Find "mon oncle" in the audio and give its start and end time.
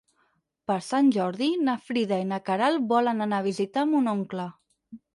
3.95-4.53